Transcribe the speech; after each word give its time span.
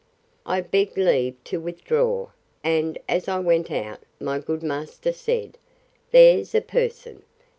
I 0.47 0.61
begged 0.61 0.97
leave 0.97 1.35
to 1.43 1.59
withdraw; 1.59 2.29
and, 2.63 2.97
as 3.07 3.27
I 3.27 3.37
went 3.37 3.69
out, 3.69 3.99
my 4.19 4.39
good 4.39 4.63
master 4.63 5.13
said, 5.13 5.59
There's 6.09 6.55
a 6.55 6.61
person! 6.61 7.21